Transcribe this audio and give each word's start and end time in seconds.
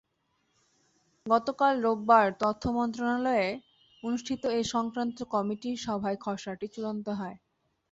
গতকাল 1.25 1.73
রোববার 1.81 2.27
তথ্য 2.41 2.63
মন্ত্রণালয়ে 2.77 3.47
অনুষ্ঠিত 4.03 4.41
এ-সংক্রান্ত 4.57 5.17
কমিটির 5.33 5.77
সভায় 5.85 6.17
খসড়াটি 6.23 6.67
চূড়ান্ত 6.73 7.07
হয়। 7.19 7.37